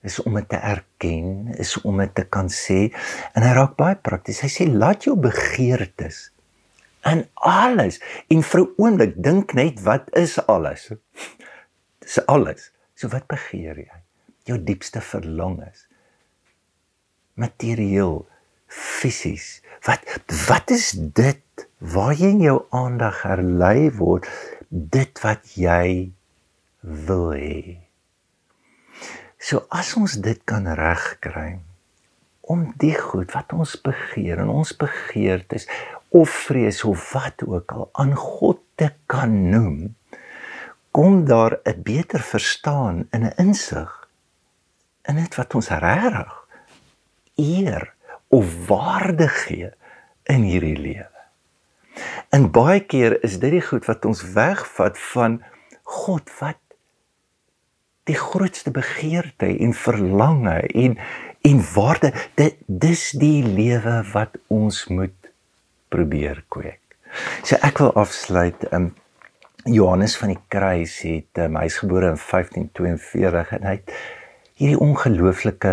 is 0.07 0.19
om 0.23 0.37
dit 0.39 0.47
te 0.49 0.59
erken, 0.63 1.55
is 1.59 1.75
om 1.83 1.99
dit 1.99 2.13
te 2.15 2.25
kan 2.37 2.49
sê 2.53 2.89
en 3.35 3.45
hy 3.45 3.53
raak 3.57 3.75
baie 3.79 3.99
prakties. 3.99 4.41
Hy 4.45 4.51
sê 4.53 4.67
laat 4.71 5.07
jou 5.07 5.17
begeertes 5.19 6.29
in 7.09 7.25
alles 7.47 8.01
en 8.33 8.43
vir 8.43 8.61
'n 8.63 8.75
oomblik 8.79 9.15
dink 9.29 9.55
net 9.55 9.83
wat 9.87 10.11
is 10.15 10.39
alles? 10.47 10.91
Dis 12.03 12.19
alles. 12.27 12.71
So 12.95 13.09
wat 13.09 13.27
begeer 13.27 13.77
jy? 13.79 13.99
Jou 14.45 14.59
diepste 14.59 15.01
verlangens. 15.01 15.87
Materieel, 17.35 18.27
fisies. 18.67 19.63
Wat 19.87 20.03
wat 20.49 20.71
is 20.71 20.91
dit 20.99 21.69
waar 21.79 22.15
jy 22.15 22.31
in 22.35 22.41
jou 22.41 22.59
aandag 22.71 23.23
herlei 23.23 23.91
word? 23.91 24.27
Dit 24.69 25.21
wat 25.25 25.55
jy 25.57 26.13
wil 26.81 27.33
hê. 27.33 27.79
So 29.41 29.65
as 29.73 29.95
ons 29.97 30.19
dit 30.21 30.41
kan 30.45 30.67
regkry 30.69 31.61
om 32.49 32.67
die 32.81 32.97
goed 32.97 33.33
wat 33.33 33.53
ons 33.57 33.77
begeer 33.81 34.43
en 34.43 34.51
ons 34.53 34.75
begeertes 34.77 35.69
of 36.13 36.29
vrees 36.49 36.83
of 36.85 37.01
wat 37.13 37.45
ook 37.45 37.73
al 37.73 37.89
aan 37.93 38.15
God 38.17 38.61
te 38.81 38.91
kan 39.07 39.35
noem, 39.51 39.95
kom 40.93 41.25
daar 41.25 41.61
'n 41.65 41.83
beter 41.83 42.21
verstaan 42.21 43.07
en 43.11 43.25
'n 43.25 43.37
insig 43.37 44.09
in 45.09 45.17
dit 45.17 45.35
wat 45.35 45.55
ons 45.55 45.69
regtig 45.69 46.33
eer 47.37 47.95
of 48.29 48.67
waarde 48.67 49.29
gee 49.29 49.71
in 50.23 50.43
hierdie 50.43 50.77
lewe. 50.77 51.18
En 52.35 52.51
baie 52.53 52.81
keer 52.81 53.19
is 53.25 53.39
dit 53.43 53.55
die 53.59 53.65
goed 53.65 53.87
wat 53.89 54.05
ons 54.09 54.23
wegvat 54.35 54.99
van 55.13 55.41
God 55.83 56.31
wat 56.41 56.61
die 58.09 58.17
grootste 58.17 58.73
begeerte 58.73 59.49
en 59.53 59.75
verlange 59.77 60.61
en 60.67 60.99
en 61.47 61.61
waarde 61.75 62.11
dit 62.35 62.57
dis 62.67 63.03
die 63.21 63.45
lewe 63.47 64.01
wat 64.13 64.35
ons 64.53 64.87
moet 64.91 65.29
probeer 65.89 66.43
kweek. 66.51 66.81
So 67.47 67.57
ek 67.65 67.79
wil 67.81 67.93
afsluit 68.01 68.67
um 68.75 68.91
Johannes 69.69 70.17
van 70.17 70.33
die 70.33 70.41
Kruis 70.49 70.99
het 71.05 71.41
um, 71.43 71.57
hy's 71.61 71.79
gebore 71.83 72.13
in 72.15 72.21
1542 72.21 73.55
en 73.59 73.67
hy 73.69 73.75
het 73.77 73.95
hierdie 74.59 74.81
ongelooflike 74.83 75.73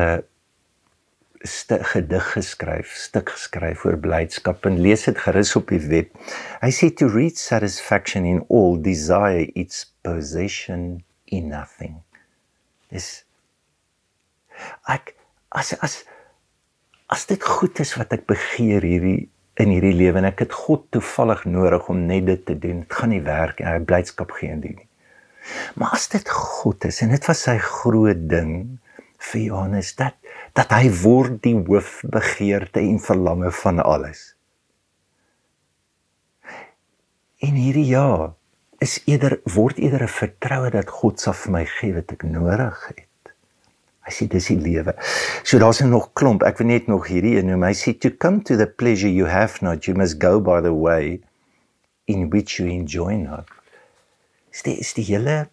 gedig 1.46 2.32
geskryf, 2.34 2.96
stuk 2.98 3.30
geskryf 3.36 3.86
oor 3.86 3.98
blydskap 4.02 4.66
en 4.66 4.80
lees 4.82 5.06
dit 5.06 5.18
gerus 5.18 5.56
op 5.56 5.70
die 5.74 5.82
web. 5.90 6.10
Hy 6.62 6.72
sê 6.74 6.90
to 6.94 7.08
reach 7.12 7.38
satisfaction 7.42 8.26
in 8.26 8.42
all 8.50 8.80
desire 8.82 9.46
its 9.54 9.86
possession 10.06 11.04
in 11.30 11.50
nothing 11.50 12.02
is 12.96 13.24
ek 14.90 15.16
as 15.52 15.74
as 15.86 16.04
as 17.12 17.26
dit 17.30 17.44
goed 17.44 17.80
is 17.84 17.94
wat 18.00 18.14
ek 18.16 18.26
begeer 18.30 18.86
hierdie 18.86 19.28
in 19.62 19.72
hierdie 19.72 19.96
lewe 19.96 20.20
en 20.20 20.28
ek 20.28 20.46
het 20.46 20.56
God 20.66 20.88
toevallig 20.92 21.46
nodig 21.48 21.86
om 21.92 22.02
net 22.10 22.26
dit 22.28 22.42
te 22.48 22.56
doen. 22.60 22.82
Dit 22.84 22.98
gaan 22.98 23.14
nie 23.14 23.24
werk 23.24 23.62
en 23.62 23.72
hy 23.72 23.84
blydskap 23.88 24.34
gee 24.36 24.52
in 24.52 24.64
dit 24.64 24.76
nie. 24.76 24.90
Maar 25.80 25.94
as 25.96 26.10
dit 26.12 26.32
God 26.34 26.88
is 26.90 27.00
en 27.06 27.14
dit 27.14 27.30
was 27.30 27.46
sy 27.48 27.56
groot 27.62 28.26
ding 28.32 28.52
vir 29.30 29.42
Johannes 29.46 29.94
dat 29.96 30.18
dat 30.56 30.72
hy 30.72 30.88
word 31.04 31.42
die 31.44 31.56
hoofbegeerte 31.68 32.80
en 32.80 33.00
verlange 33.04 33.52
van 33.52 33.82
alles. 33.84 34.32
En 37.44 37.58
hierdie 37.60 37.90
ja 37.90 38.36
is 38.84 39.02
eerder 39.06 39.40
word 39.56 39.80
eerder 39.80 40.04
'n 40.04 40.16
vertroue 40.20 40.70
dat 40.72 40.90
God 40.90 41.20
sal 41.20 41.34
vir 41.34 41.52
my 41.52 41.66
gee 41.66 41.94
wat 41.94 42.12
ek 42.12 42.24
nodig 42.24 42.80
het. 42.88 43.34
Hy 44.06 44.12
sê 44.12 44.28
dis 44.30 44.48
die 44.48 44.60
lewe. 44.62 44.94
So 45.44 45.58
daar's 45.58 45.80
nog 45.82 46.14
klomp. 46.14 46.44
Ek 46.44 46.58
wil 46.58 46.68
net 46.68 46.88
nog 46.88 47.08
hierdie 47.08 47.38
een 47.38 47.50
noem. 47.50 47.64
Hy 47.64 47.74
sê 47.74 47.98
to 47.98 48.10
come 48.10 48.44
to 48.44 48.56
the 48.56 48.68
pleasure 48.68 49.10
you 49.10 49.28
have 49.28 49.64
not, 49.66 49.86
you 49.86 49.98
must 49.98 50.22
go 50.22 50.40
by 50.40 50.62
the 50.62 50.74
way 50.74 51.20
in 52.06 52.30
which 52.30 52.60
you 52.60 52.70
enjoy 52.70 53.16
not. 53.18 53.50
Dit 54.64 54.78
is 54.78 54.94
die 54.94 55.04
hele 55.04 55.50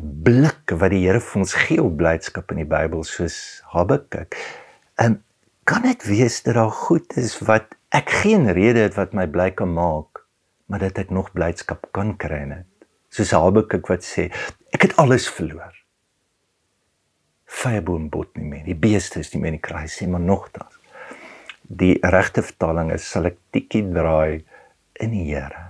blik 0.00 0.72
wat 0.80 0.92
die 0.92 1.02
Here 1.04 1.20
vir 1.20 1.42
ons 1.42 1.54
gee 1.66 1.82
op 1.82 1.96
blydskap 2.00 2.52
in 2.54 2.62
die 2.62 2.68
Bybel 2.68 3.02
soos 3.06 3.36
Habakuk. 3.72 4.36
En 5.00 5.20
kan 5.68 5.84
dit 5.86 6.06
wees 6.08 6.40
dat 6.46 6.56
daar 6.58 6.72
goed 6.74 7.16
is 7.20 7.36
wat 7.46 7.74
ek 7.94 8.12
geen 8.22 8.48
rede 8.56 8.86
het 8.86 8.96
wat 8.98 9.14
my 9.16 9.26
bly 9.30 9.50
kan 9.56 9.72
maak, 9.74 10.22
maar 10.70 10.82
dat 10.82 10.98
ek 11.02 11.12
nog 11.14 11.32
blydskap 11.36 11.88
kan 11.96 12.14
kry 12.20 12.44
net. 12.48 12.68
Soos 13.10 13.34
Habakuk 13.34 13.90
wat 13.90 14.06
sê, 14.06 14.28
ek 14.74 14.88
het 14.88 14.96
alles 15.02 15.28
verloor. 15.30 15.74
Vyeboom 17.50 18.08
bot 18.12 18.30
nie 18.38 18.46
meer, 18.46 18.64
die 18.68 18.78
beeste 18.78 19.20
is 19.24 19.32
nie 19.34 19.42
meer 19.42 19.56
in 19.56 19.58
die 19.58 19.66
kruis 19.66 19.98
nie, 20.00 20.10
maar 20.12 20.22
nogtans. 20.22 20.78
Die 21.70 21.96
regte 22.02 22.42
vertaling 22.46 22.92
is 22.94 23.06
sal 23.06 23.28
ek 23.30 23.38
tikkie 23.54 23.84
draai 23.94 24.46
in 25.02 25.12
die 25.14 25.26
Here. 25.32 25.66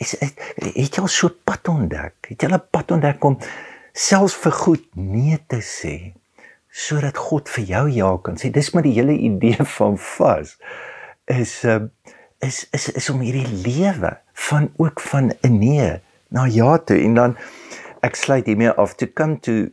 Is 0.00 0.14
het, 0.18 0.38
het 0.56 0.96
jy 0.96 1.02
al 1.02 1.10
so 1.12 1.30
pad 1.44 1.68
ontdek? 1.70 2.30
Het 2.30 2.42
jy 2.42 2.48
al 2.50 2.58
'n 2.58 2.70
pad 2.72 2.94
ontdek 2.96 3.24
om 3.24 3.36
selfs 3.92 4.36
vir 4.42 4.52
goed 4.52 4.84
nee 4.94 5.38
te 5.48 5.60
sê 5.64 6.12
sodat 6.70 7.18
God 7.18 7.50
vir 7.50 7.64
jou 7.66 7.86
ja 7.90 8.10
kan 8.22 8.38
sê. 8.38 8.50
Dis 8.54 8.70
maar 8.74 8.86
die 8.86 8.94
hele 8.94 9.16
idee 9.16 9.64
van 9.76 9.98
vas 9.98 10.56
is 11.30 11.64
uh, 11.64 11.82
is 12.42 12.66
is 12.74 12.88
is 12.96 13.10
om 13.10 13.22
hierdie 13.24 13.48
lewe 13.64 14.16
van 14.48 14.70
ook 14.78 15.00
van 15.00 15.32
'n 15.42 15.58
nee 15.58 16.00
na 16.30 16.46
ja 16.46 16.78
toe. 16.78 16.98
En 16.98 17.14
dan 17.14 17.36
ek 18.02 18.14
sluit 18.14 18.46
hiermee 18.46 18.70
af 18.70 18.94
to 18.94 19.06
come 19.06 19.38
to 19.40 19.68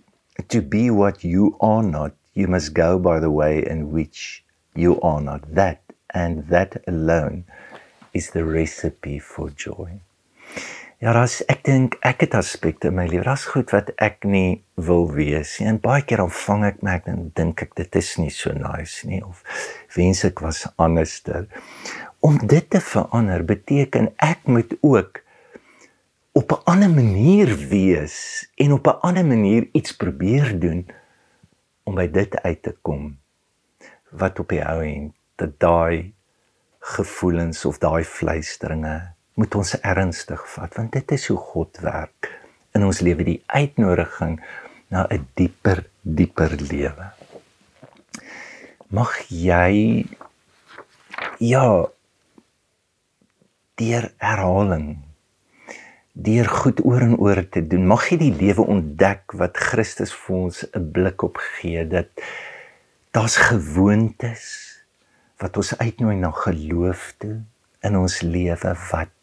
to 0.47 0.62
be 0.62 0.89
what 0.89 1.21
you 1.21 1.55
are 1.59 1.83
not 1.83 2.13
you 2.33 2.47
must 2.47 2.75
go 2.75 3.00
by 3.00 3.19
the 3.19 3.31
way 3.31 3.62
in 3.62 3.91
which 3.91 4.43
you 4.74 5.00
are 5.01 5.21
not. 5.21 5.41
That 5.53 5.79
and 6.07 6.50
that 6.50 6.77
alone 6.88 7.45
is 8.13 8.29
the 8.29 8.43
recipe 8.43 9.19
for 9.19 9.50
joy 9.55 10.01
Ja, 10.98 11.12
ras 11.13 11.44
ek 11.46 11.60
dink 11.68 11.96
ek 12.01 12.24
het 12.24 12.34
aspekte 12.34 12.89
in 12.89 12.96
my 12.98 13.04
lewe. 13.06 13.22
Ras 13.27 13.44
goed 13.51 13.70
wat 13.70 13.92
ek 14.01 14.24
nie 14.25 14.63
wil 14.82 15.04
wees 15.13 15.51
nie. 15.60 15.68
En 15.70 15.77
baie 15.77 16.01
keer 16.01 16.24
dan 16.24 16.32
vang 16.34 16.63
ek 16.66 16.80
my 16.82 16.96
en 17.12 17.27
dink 17.38 17.62
ek 17.62 17.75
dit 17.77 17.98
is 18.00 18.16
nie 18.18 18.32
so 18.34 18.50
nice 18.58 19.06
nie 19.06 19.20
of 19.22 19.44
wens 19.94 20.24
ek 20.25 20.42
was 20.42 20.63
anderster. 20.82 21.46
Om 22.25 22.39
dit 22.50 22.66
te 22.66 22.82
verander 22.82 23.46
beteken 23.46 24.10
ek 24.25 24.50
moet 24.50 24.74
ook 24.82 25.22
op 26.34 26.51
'n 26.58 26.66
ander 26.66 26.89
manier 26.89 27.54
wees 27.70 28.50
en 28.58 28.74
op 28.74 28.88
'n 28.89 28.98
ander 29.06 29.25
manier 29.25 29.70
iets 29.77 29.94
probeer 29.94 30.58
doen 30.60 30.82
om 31.86 31.94
by 31.94 32.08
dit 32.08 32.42
uit 32.42 32.62
te 32.63 32.74
kom 32.82 33.18
wat 34.10 34.39
op 34.39 34.50
die 34.50 34.66
ou 34.66 34.82
end 34.82 35.13
dat 35.36 35.60
daai 35.60 36.13
gevoelens 36.80 37.66
of 37.66 37.77
daai 37.77 38.04
fluisteringe 38.04 39.16
moet 39.38 39.56
ons 39.56 39.75
ernstig 39.86 40.41
vat 40.56 40.77
want 40.79 40.96
dit 40.98 41.12
is 41.17 41.27
hoe 41.32 41.38
God 41.38 41.82
werk 41.86 42.32
in 42.77 42.86
ons 42.88 43.01
lewe 43.06 43.25
die 43.27 43.41
uitnodiging 43.53 44.39
na 44.89 45.06
'n 45.10 45.27
dieper 45.36 45.86
dieper 46.01 46.56
lewe. 46.72 47.12
Mag 48.89 49.12
jy 49.29 50.06
ja 51.39 51.88
deur 53.77 54.06
herhaling 54.17 54.98
deur 56.17 56.48
goed 56.50 56.79
oor 56.86 57.04
en 57.06 57.17
oor 57.21 57.43
te 57.50 57.62
doen 57.62 57.86
mag 57.86 58.08
jy 58.10 58.17
die 58.17 58.34
lewe 58.34 58.65
ontdek 58.65 59.36
wat 59.38 59.60
Christus 59.69 60.13
vir 60.13 60.36
ons 60.38 60.63
'n 60.73 60.91
blik 60.91 61.21
op 61.21 61.38
gee 61.38 61.86
dat 61.86 62.10
daar's 63.13 63.38
gewoontes 63.38 64.45
wat 65.38 65.58
ons 65.58 65.78
uitnooi 65.78 66.15
na 66.17 66.32
geloof 66.32 67.13
toe 67.21 67.38
in 67.86 67.97
ons 67.97 68.21
lewe 68.21 68.73
wat 68.91 69.16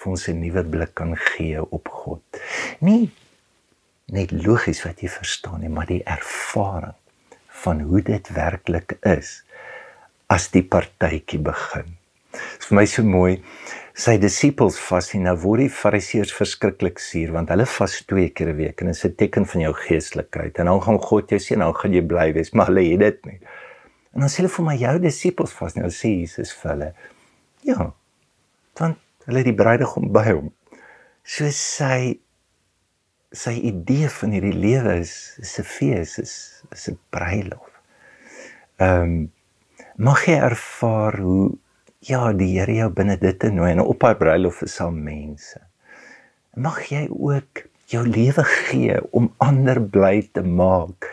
vir 0.00 0.10
ons 0.10 0.28
'n 0.28 0.40
nuwe 0.40 0.64
blik 0.64 0.94
kan 0.94 1.16
gee 1.16 1.60
op 1.60 1.88
God. 1.88 2.22
Nie 2.80 3.10
net 4.10 4.32
logies 4.32 4.82
wat 4.84 5.02
jy 5.02 5.10
verstaan 5.12 5.60
nie, 5.60 5.70
maar 5.70 5.86
die 5.86 6.02
ervaring 6.02 6.96
van 7.62 7.82
hoe 7.86 8.02
dit 8.02 8.30
werklik 8.34 8.96
is 9.06 9.42
as 10.30 10.48
die 10.54 10.62
partytjie 10.62 11.40
begin. 11.42 11.96
Dit 12.30 12.62
is 12.62 12.70
vir 12.70 12.78
my 12.78 12.86
so 12.86 13.04
mooi. 13.06 13.42
Sy 14.00 14.16
disippels 14.22 14.78
vas 14.80 15.10
en 15.14 15.26
nou 15.26 15.34
word 15.42 15.64
die 15.66 15.72
fariseërs 15.74 16.32
verskriklik 16.32 17.02
suur 17.02 17.34
want 17.34 17.50
hulle 17.52 17.66
vas 17.68 17.96
twee 18.08 18.30
keer 18.30 18.52
'n 18.52 18.56
week 18.56 18.80
en 18.80 18.86
dit 18.86 18.96
is 18.96 19.04
'n 19.04 19.14
teken 19.14 19.46
van 19.46 19.60
jou 19.60 19.74
geestelikheid 19.74 20.58
en 20.58 20.66
dan 20.66 20.80
gaan 20.82 20.98
God 20.98 21.30
jou 21.30 21.38
sien, 21.38 21.58
dan 21.58 21.74
gaan 21.74 21.92
jy 21.92 22.02
bly 22.02 22.32
wees, 22.32 22.52
maar 22.52 22.66
hulle 22.66 22.84
het 22.90 23.00
dit 23.00 23.26
nie. 23.26 23.40
En 24.14 24.20
dan 24.20 24.28
sê 24.28 24.42
hulle 24.42 24.48
vir 24.48 24.64
my 24.64 24.76
jou 24.76 24.98
disippels 24.98 25.52
vas 25.52 25.74
nou 25.74 25.90
sê 25.90 26.08
Jesus 26.20 26.52
vir 26.52 26.70
hulle. 26.70 26.94
Ja. 27.62 27.92
Want 28.78 28.96
Hulle 29.30 29.44
het 29.44 29.46
die 29.46 29.54
bruidegom 29.54 30.08
by 30.10 30.24
hom. 30.32 30.50
So 31.22 31.46
sy 31.54 32.18
sy 33.30 33.52
idee 33.62 34.08
van 34.10 34.32
hierdie 34.34 34.56
lewe 34.58 34.96
is 34.98 35.38
is 35.38 35.52
'n 35.62 35.66
fees, 35.72 36.18
is 36.18 36.34
is 36.74 36.88
'n 36.90 36.98
bruilof. 37.14 37.70
Ehm 38.82 39.02
um, 39.02 39.32
mag 39.96 40.24
jy 40.26 40.34
ervaar 40.34 41.20
hoe 41.22 41.52
ja, 42.00 42.32
die 42.32 42.58
Here 42.58 42.74
jou 42.74 42.88
binne 42.90 43.16
dit 43.20 43.38
te 43.38 43.50
nooi 43.52 43.70
en 43.70 43.82
op 43.84 44.00
daai 44.00 44.16
bruilof 44.18 44.62
is 44.62 44.80
al 44.80 44.90
mense. 44.90 45.60
Mag 46.56 46.82
jy 46.90 47.06
ook 47.10 47.68
jou 47.92 48.06
lewe 48.06 48.44
gee 48.44 48.98
om 49.12 49.30
ander 49.38 49.78
bly 49.82 50.22
te 50.32 50.42
maak 50.42 51.06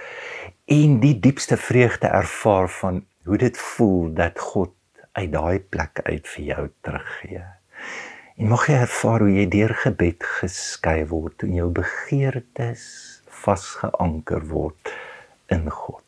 en 0.66 1.00
die 1.00 1.20
diepste 1.20 1.58
vreugde 1.58 2.08
ervaar 2.08 2.70
van 2.80 3.06
hoe 3.28 3.38
dit 3.38 3.58
voel 3.58 4.14
dat 4.14 4.40
God 4.40 4.74
uit 5.12 5.32
daai 5.32 5.60
plek 5.60 6.02
uit 6.04 6.28
vir 6.28 6.44
jou 6.44 6.66
teruggee. 6.82 7.57
En 8.38 8.52
mag 8.52 8.68
jy 8.70 8.76
ervaar 8.78 9.24
hoe 9.26 9.32
jy 9.34 9.44
deur 9.50 9.72
gebed 9.82 10.22
geskei 10.22 11.00
word 11.10 11.42
en 11.42 11.56
jou 11.58 11.72
begeertes 11.74 12.84
vasgeanker 13.34 14.44
word 14.52 14.92
in 15.50 15.64
God. 15.74 16.04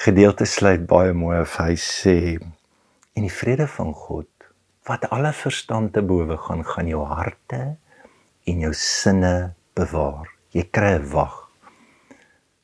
Gedeelte 0.00 0.46
sluit 0.48 0.86
baie 0.88 1.12
mooi 1.12 1.42
af. 1.42 1.58
Hy 1.60 1.76
sê 1.76 2.14
en 2.40 3.26
die 3.26 3.32
vrede 3.32 3.66
van 3.74 3.92
God 3.92 4.48
wat 4.88 5.04
alle 5.12 5.34
verstand 5.36 5.92
te 5.92 6.00
bowe 6.00 6.38
gaan 6.46 6.64
gaan 6.64 6.88
jou 6.88 7.02
harte 7.10 7.60
en 8.48 8.64
jou 8.64 8.72
sinne 8.72 9.52
bewaar. 9.76 10.32
Jy 10.56 10.64
kry 10.72 10.94
'n 10.96 11.10
wag. 11.12 11.36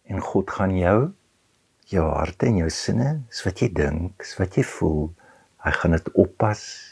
En 0.09 0.25
God 0.25 0.49
gaan 0.49 0.73
jou 0.79 1.13
jou 1.85 2.09
harte 2.09 2.47
en 2.47 2.65
jou 2.65 2.71
sinne, 2.71 3.25
so 3.29 3.51
wat 3.51 3.61
jy 3.61 3.69
dink, 3.69 4.25
so 4.25 4.41
wat 4.41 4.57
jy 4.57 4.65
voel, 4.65 5.13
hy 5.59 5.71
gaan 5.71 5.91
dit 5.91 6.09
oppas 6.15 6.92